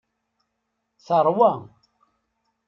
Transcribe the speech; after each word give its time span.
Teṛwa. 1.05 1.51